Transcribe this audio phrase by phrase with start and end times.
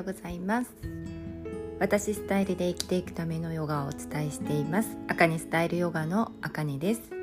[0.00, 0.70] ようございます。
[1.78, 4.96] 私スタイルで生きていくためのヨガをお伝えしています。
[5.08, 7.16] あかねスタイルヨガのあかねです、え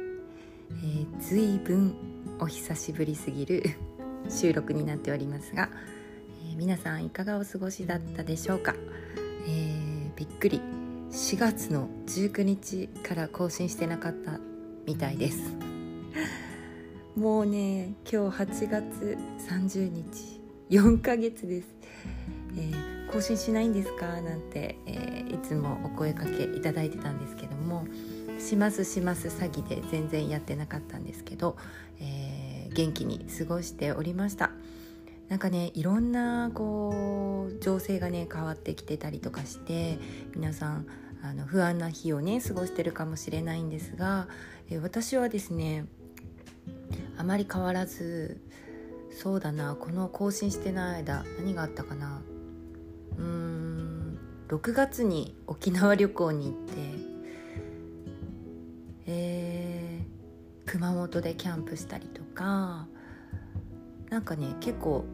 [0.73, 1.95] ー、ずいぶん
[2.39, 3.63] お久しぶりすぎる
[4.29, 5.69] 収録になっておりますが、
[6.49, 8.75] えー、皆さんいかがお過ごしだったでしょうか、
[9.47, 10.61] えー、びっくり。
[11.09, 14.41] 4月の19日から更新してなかった
[14.85, 15.55] みたいです。
[17.15, 19.17] もうね今日8月
[19.49, 20.37] 30日。
[20.69, 21.67] 4ヶ月です、
[22.57, 24.21] えー、更新しないんですか？
[24.21, 27.85] なんて、えー、いつもお声かけいただいてたんですけども
[28.39, 31.55] しますします詐欺で全然やってなかったんですけど、
[31.99, 34.51] えー、元気に過ごしておりました。
[35.29, 39.99] なんかねいろんなこう情勢がね変わってきてたりとかして
[40.33, 40.87] 皆さん
[41.21, 44.29] あの不安な日をね過ごしてるかもしれないんですが、
[44.69, 45.85] え私はですね
[47.17, 48.39] あまり変わらず
[49.11, 52.21] そうだなこの更新してない間何があったかな？
[53.17, 53.57] うーん。
[54.47, 57.07] 6月に沖縄旅行に行って
[59.09, 62.87] えー、熊本でキャンプしたりとか
[64.09, 65.05] なんかね結構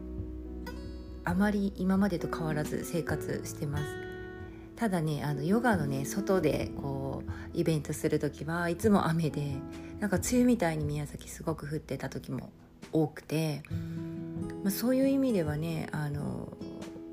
[1.24, 3.84] あまり今までと変わらず生活してます。
[4.76, 9.54] ただねあのヨガのね外でこうイベントする時はいつも雨で
[10.00, 12.50] なんか梅雨みたいに宮崎すごく降ってた時も
[12.92, 13.62] 多くて、
[14.64, 16.52] まあ、そういう意味ではねあの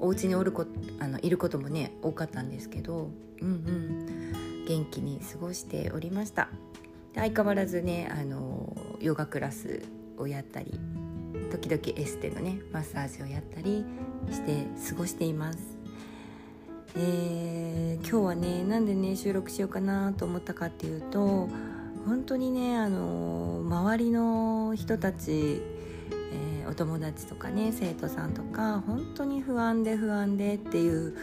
[0.02, 0.66] お家におるこ
[1.00, 6.50] あのいることもね多かったんですけど、うんうん、元気に過ごしておりました
[7.16, 9.84] 相変わらずねあのヨガクラス
[10.18, 10.80] をやったり
[11.52, 13.86] 時々エステのねマッサージをやったり
[14.32, 15.60] して過ごしています。
[16.98, 21.48] えー、今日はねなんでね収録しようかなと思ったかっていうと
[22.06, 25.62] 本当にねあの周りの人たち、
[26.32, 31.16] えー、お友達とかね生徒さんとか本当に不安で不安でっていう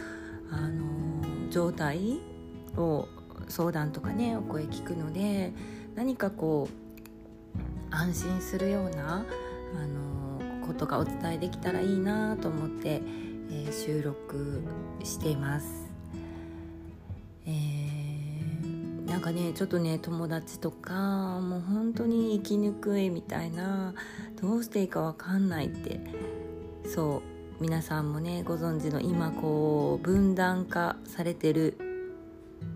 [0.51, 2.19] あの状態
[2.77, 3.07] を
[3.47, 5.53] 相談とかねお声聞くので
[5.95, 9.25] 何かこう安心するような
[9.75, 13.01] あのことがお伝えできたらいいなと思って、
[13.51, 14.63] え、収録
[15.03, 15.88] しています。
[19.19, 20.93] なんかねちょっとね友達とか
[21.41, 23.93] もう本当に生きにくいみたいな
[24.41, 25.99] どうしていいか分かんないって
[26.85, 27.21] そ
[27.59, 31.77] う皆さんもねご存知の今こう分断化されてる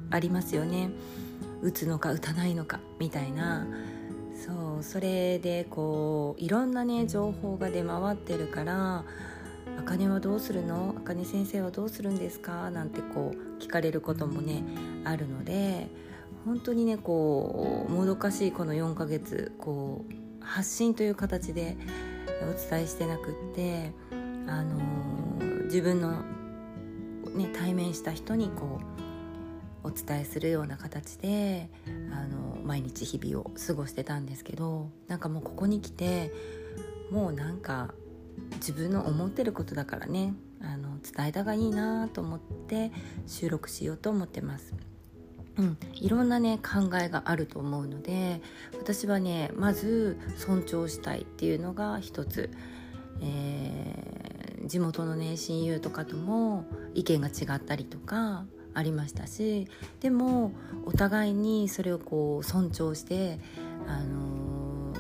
[0.10, 0.90] ありますよね。
[1.62, 3.66] 打つのか打たないのかみたいな。
[4.36, 9.06] そうそれでこういろんなね情報が出回ってるから
[9.80, 10.94] 「あかねはどうするの？
[10.98, 14.62] あかね先生はどうするんですか?」なんてこう聞かれることもね
[15.06, 15.88] あるので
[16.46, 21.78] 本当にねこうもどかしいこの4ヶ月こう発信という形で
[22.42, 23.92] お伝えしてなくって
[24.48, 24.80] あの
[25.66, 26.22] 自分の、
[27.34, 28.82] ね、対面した人にこ
[29.84, 31.70] うお伝えするような形で
[32.12, 36.32] あの毎日日々を過ごしてたんですけどなんかもうここに来て
[37.12, 37.94] もうなんか
[38.56, 42.92] 自分の思ってることだからねあの伝えたがいいなと思って
[43.28, 44.74] 収録しようと思ってます。
[45.58, 48.42] うん、いろんなね考えがあると思うので
[48.80, 52.50] 私はねまず尊重したいっていうのが一つ、
[53.22, 56.66] えー、地元のね親友とかとも
[56.96, 59.68] 意見が違ったりとかありましたし
[60.02, 60.54] でも
[60.86, 63.40] お互いにそれをこう尊重して
[63.88, 64.94] あの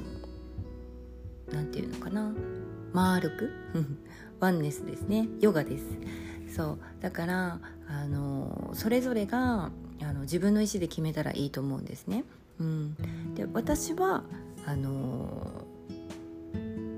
[1.52, 2.31] 何、て言うのかな
[2.94, 3.52] 丸く
[4.40, 5.30] ワンネスですね。
[5.40, 5.85] ヨガです。
[6.56, 6.80] そう。
[7.00, 9.72] だからあのそれぞれが
[10.03, 12.24] あの自分の意思で決めたらいいと思うんですね。
[12.59, 14.24] うん、で私は
[14.66, 15.66] あの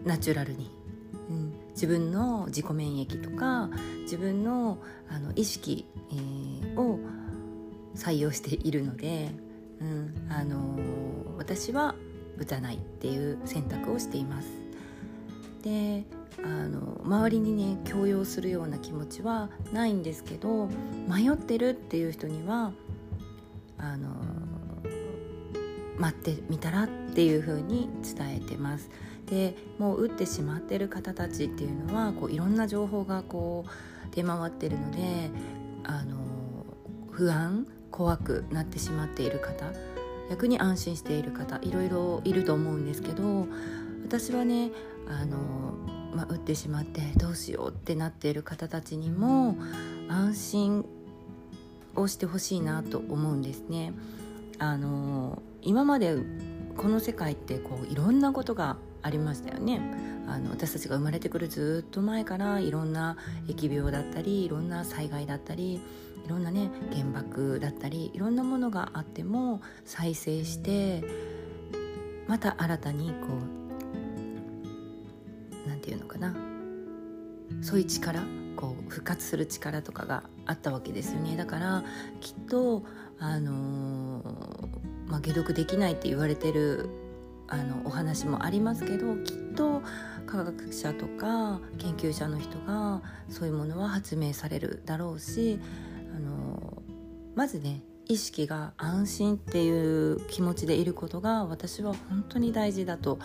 [0.03, 0.69] ナチュラルに、
[1.29, 3.69] うん、自分の自己免疫とか
[4.01, 4.77] 自分の
[5.09, 6.99] あの意識、えー、を
[7.95, 9.31] 採用しているので、
[9.81, 10.77] うん、あの
[11.37, 11.95] 私は
[12.37, 14.47] 打たないっていう選択をしています。
[15.63, 16.05] で
[16.43, 20.69] あの周りにね強要するような気持ちはないんですけど
[21.07, 22.71] 迷ってるっていう人には
[23.77, 24.09] あの
[25.97, 28.89] 待ってみたらっていう風に伝えてます。
[29.25, 35.31] でもう打ってしまってる方たちっていうのはこういろんな情報がこう出回ってるので
[35.83, 36.17] あの
[37.09, 39.71] 不安怖くなってしまっている方
[40.29, 43.47] 逆に安心している方いろいろいると思うんですけど
[44.03, 44.71] 私はね
[45.07, 45.37] あの、
[46.13, 49.57] まあ、打ってしまってどうしようってなっている方たちにも
[50.07, 50.85] 安心
[51.95, 53.93] をしてほしいなと思うんですね。
[54.57, 56.15] あの今まで
[56.77, 59.81] この世界ってこういろんなことがありましたよね
[60.27, 65.81] あの私たちが生まれてくるずっと前からいろんな疫病だったりいろんな災害だったりい
[66.27, 71.03] ろんなね原爆だったりいろんなものがあっても再生して
[72.27, 73.27] また新たにこ
[75.63, 76.35] う何て言うのかな
[77.61, 78.23] そういう力
[78.65, 81.83] こう復活する力とかがあったわけですよねだから
[82.19, 82.83] きっと
[83.19, 86.89] あのー、まあ、解毒できないって言われてる
[87.47, 89.83] あのお話もありますけどきっと
[90.25, 95.59] 科学者とか研究者の人がそういうものは発明されるだろうし
[96.15, 96.81] あの
[97.35, 103.19] まずね意識が安心っていう気持ちでいることが私は本当に大事だと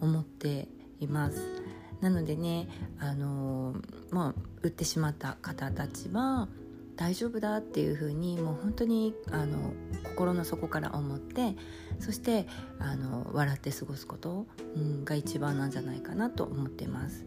[0.00, 0.68] 思って
[1.00, 1.57] います。
[2.00, 2.68] なのでね
[2.98, 3.74] あの
[4.10, 6.48] まあ売ってしまった方たちは
[6.96, 9.72] 大丈夫だっていうふうにもう本当にあの
[10.02, 11.54] 心の底から思って
[12.00, 12.46] そして
[12.80, 17.24] あの笑って過ごすこと、うん、が一番なんじゃないかなと思ってます。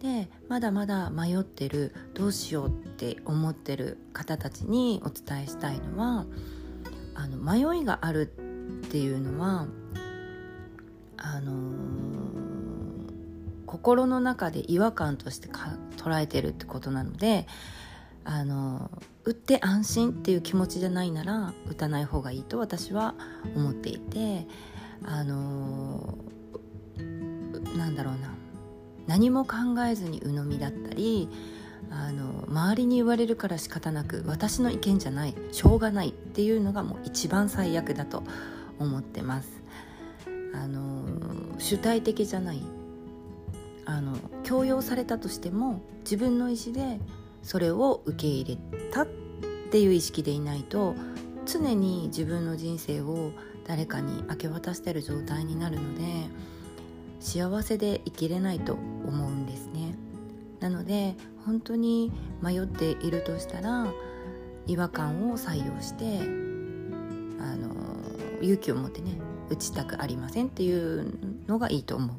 [0.00, 6.26] でまだまだ迷ってるどうしようって思ってる方たちにお伝えしたいのは
[7.14, 8.30] あの迷いがある
[8.86, 9.66] っていうのは
[11.16, 12.43] あのー、
[13.74, 17.48] 心の中で違和感として捉えてるってことなので
[18.22, 18.88] あの
[19.24, 23.16] 打って安心っていう気持ちじゃないなら打たない方がいいと私は
[23.56, 24.46] 思っていて
[25.02, 26.16] あの
[27.76, 28.32] なんだろうな。
[29.08, 29.56] 何も考
[29.86, 31.28] えずに鵜呑みだったり
[31.90, 38.22] あの周りに言われるから仕方なく私の意見じゃないしょうがないっていうのがもう一番最悪だと
[38.78, 39.64] 思ってます。
[40.54, 42.62] あの主体的じゃない
[43.86, 47.00] あの強要されたとしても自分の意思で
[47.42, 49.06] それを受け入れたっ
[49.70, 50.94] ていう意識でいないと
[51.46, 53.32] 常に自分の人生を
[53.66, 56.02] 誰かに明け渡してる状態になるので
[57.20, 59.96] 幸せで生きれないと思うんですね。
[60.60, 61.14] なので
[61.44, 63.86] 本当に迷っているとしたら
[64.66, 66.20] 違和感を採用して
[67.38, 67.74] あの
[68.40, 69.18] 勇気を持ってね
[69.50, 72.16] 打ちたくありませんっていうのがいいと思う。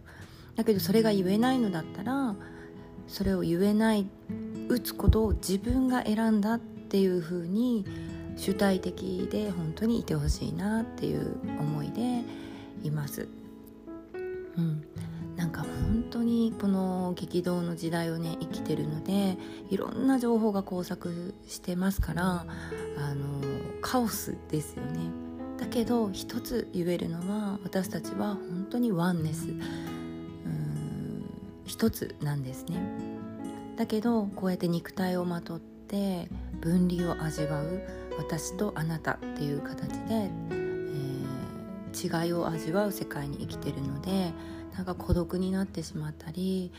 [0.55, 2.35] だけどそれが言えないのだったら
[3.07, 4.07] それを言えない
[4.67, 7.85] 打つことを自分が選んだっていうふうに
[8.35, 12.23] 主体的で本当にいてほしいなっていう思いで
[12.83, 13.27] います。
[14.57, 14.83] うん、
[15.35, 19.37] なんか本当にこの激動の時代をね生きてるので
[19.69, 22.45] いろんな情報が交錯してますから
[22.97, 23.41] あの
[23.81, 25.11] カオスですよね。
[25.57, 29.47] だけど一つ言えるのは私たちは本当にワンネス。
[31.65, 32.81] 一つなんですね。
[33.75, 36.29] だけどこうやって肉体をまとって
[36.61, 37.81] 分離を味わう
[38.17, 44.31] 私とあなたっていう形で、えー、違いを味わう世界に生きてるので
[44.75, 46.71] なんか孤独になってしまったり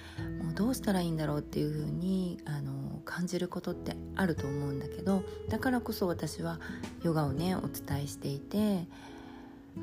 [0.43, 6.61] もうどうしたらいいんだろうっていう風にあの感じることってあると思うんだけどだからこそ私は
[7.03, 8.87] ヨガをねお伝えしていて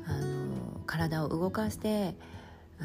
[0.06, 2.14] あの体を動かして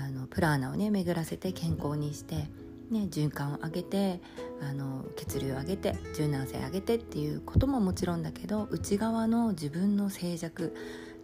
[0.06, 2.48] あのプラーナをね巡らせて健康にして。
[2.90, 4.20] ね、循環を上げて
[4.68, 10.74] あの血流を上げて柔軟性上げてっていうことももちろんだけど内側の自分の静寂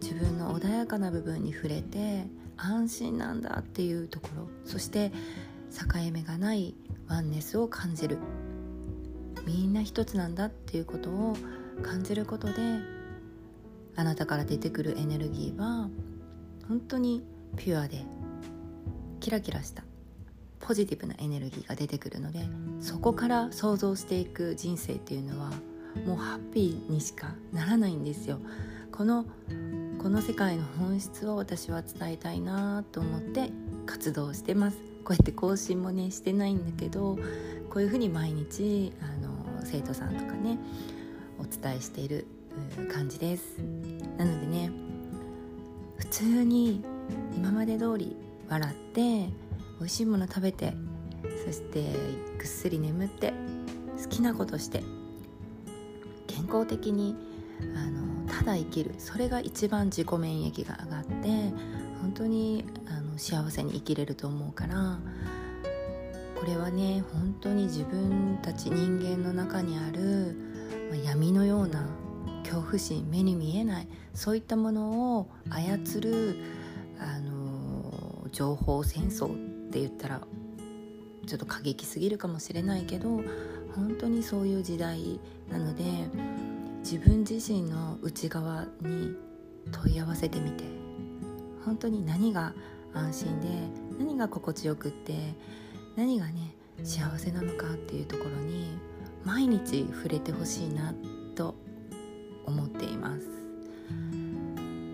[0.00, 5.10] 自分の穏やかな部分に触れて安心なんだっていうところそして
[5.76, 6.74] 境目がない
[7.08, 8.18] ワンネスを感じる
[9.44, 11.36] みんな一つなんだっていうことを
[11.82, 12.54] 感じることで
[13.94, 15.88] あなたから出てくるエネルギーは
[16.68, 17.24] 本当に
[17.56, 18.04] ピュアで
[19.26, 19.82] キラキラした
[20.60, 22.46] ポジティブなエネルギーが出てくるので
[22.80, 25.50] そこから想像していく人生っていうのは
[26.06, 28.38] もうハッピーにしかならないんですよ。
[28.92, 29.24] この
[30.00, 33.50] この世界の本質を私は伝えたいなと思って
[33.84, 34.76] 活動してます。
[35.02, 37.18] こうやって更新もねしてないんだけど
[37.68, 40.56] こういうふうに毎日あの生徒さんとかね
[41.40, 42.28] お伝えしている
[42.92, 43.58] 感じです。
[44.18, 44.70] なのでね
[45.96, 46.84] 普通に
[47.34, 48.16] 今まで通り
[48.48, 49.00] 笑って
[49.78, 50.74] 美味しいもの食べて
[51.44, 51.82] そして
[52.38, 53.32] ぐっすり眠って
[54.02, 54.82] 好きなことして
[56.26, 57.16] 健康的に
[57.74, 58.94] あのただ生きる。
[58.98, 61.28] それが一番自己免疫が上がって
[62.02, 64.98] 本当にあの幸せに生きれると思うから
[66.38, 70.36] これはね本当に自分たち人間の中にある、
[70.90, 71.86] まあ、闇のような
[72.44, 76.36] 恐怖心目に見えないそういったものを操る
[77.00, 77.35] あの
[78.36, 80.20] 情報戦争って言ったら
[81.26, 83.22] ちょっと過激すぎるかもしれないけど
[83.74, 85.18] 本当にそういう時代
[85.50, 85.84] なので
[86.80, 89.16] 自分自身の内側に
[89.72, 90.64] 問い合わせてみて
[91.64, 92.52] 本当に何が
[92.92, 93.48] 安心で
[93.98, 95.14] 何が心地よくって
[95.96, 98.76] 何がね幸せなのかっていうところに
[99.24, 100.92] 毎日触れてほしいな
[101.34, 101.54] と
[102.44, 103.26] 思っています。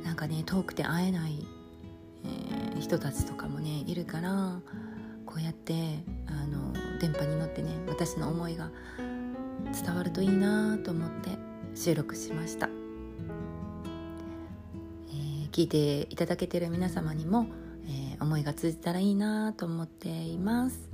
[0.05, 1.45] なんかね遠くて会えない、
[2.25, 4.61] えー、人たちとかもねいるから
[5.27, 5.75] こうやって
[6.27, 8.71] あの電波に乗ってね私の思いが
[9.85, 11.31] 伝わるといいなと思って
[11.75, 12.69] 収録しました、
[15.09, 17.47] えー、聞いていただけてる皆様にも、
[17.87, 20.91] えー、思いが通じたらいいなと思っています、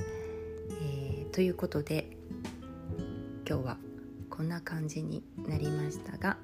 [0.82, 2.11] えー、ということで
[3.49, 3.76] 今日は
[4.28, 6.37] こんな感じになりましたが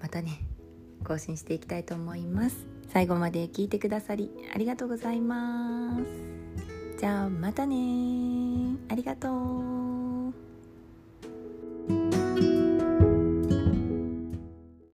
[0.00, 0.40] またね
[1.04, 2.73] 更新していきたいと思います。
[2.90, 6.04] 最後まで聞いてくださりありがとうございます。
[6.98, 9.83] じゃあまたねありがとう。